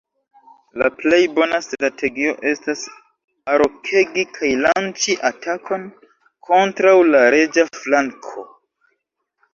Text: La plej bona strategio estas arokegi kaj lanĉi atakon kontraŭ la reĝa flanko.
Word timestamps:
La 0.81 0.85
plej 1.01 1.17
bona 1.39 1.57
strategio 1.65 2.31
estas 2.53 2.81
arokegi 3.57 4.25
kaj 4.39 4.49
lanĉi 4.65 5.17
atakon 5.31 5.85
kontraŭ 6.49 6.99
la 7.13 7.23
reĝa 7.37 7.67
flanko. 7.83 8.49